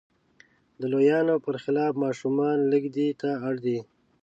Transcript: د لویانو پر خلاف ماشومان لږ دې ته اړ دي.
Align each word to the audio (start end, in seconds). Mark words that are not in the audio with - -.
د 0.79 0.81
لویانو 0.91 1.35
پر 1.45 1.55
خلاف 1.63 1.91
ماشومان 2.03 2.57
لږ 2.71 2.83
دې 2.95 3.07
ته 3.21 3.29
اړ 3.47 3.55
دي. 3.65 3.79